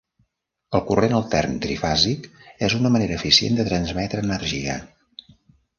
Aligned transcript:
El 0.77 0.81
corrent 0.87 1.13
altern 1.17 1.53
trifàsic 1.65 2.25
és 2.69 2.77
una 2.81 2.93
manera 2.97 3.19
eficient 3.21 3.61
de 3.61 3.69
transmetre 3.73 4.27
energia. 4.31 4.85